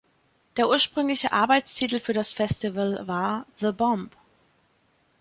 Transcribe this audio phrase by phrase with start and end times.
[0.57, 4.15] Der ursprüngliche Arbeitstitel für das Festival war "The Bomb".